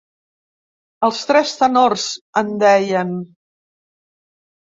Els 1.07 1.19
tres 1.31 1.51
tenors, 1.59 2.07
en 2.43 2.49
deien. 2.63 3.13